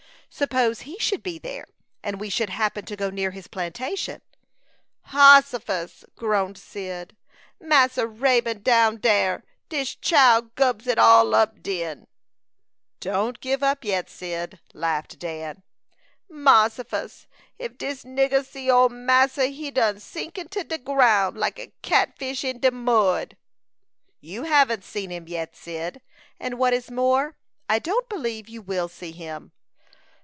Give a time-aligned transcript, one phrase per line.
[0.33, 1.65] Suppose he should be there,
[2.01, 4.21] and we should happen to go near his plantation?"
[5.09, 7.17] "Hossifus!" groaned Cyd.
[7.59, 9.43] "Massa Raybone down dar!
[9.67, 12.07] Dis chile gubs it all up den."
[13.01, 15.63] "Don't give up yet, Cyd," laughed Dan.
[16.29, 17.27] "Mossifus!
[17.59, 22.45] If dis nigger see ole massa, he done sink into de ground, like a catfish
[22.45, 23.35] in de mud."
[24.21, 26.01] "You haven't seen him yet, Cyd;
[26.39, 27.35] and what is more,
[27.67, 29.51] I don't believe you will see him."